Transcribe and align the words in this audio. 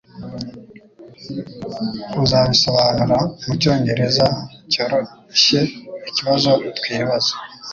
Uzabisobanura 2.23 3.17
mucyongereza 3.47 4.25
cyoroshyeikibazo 4.71 6.51
twibaza 6.77 7.33